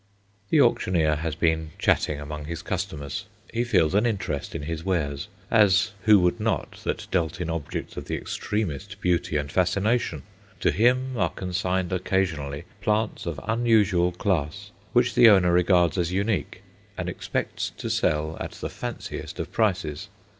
[0.49, 3.27] The auctioneer has been chatting among his customers.
[3.53, 7.95] He feels an interest in his wares, as who would not that dealt in objects
[7.97, 10.23] of the extremest beauty and fascination?
[10.61, 16.63] To him are consigned occasionally plants of unusual class, which the owner regards as unique,
[16.97, 20.09] and expects to sell at the fanciest of prices.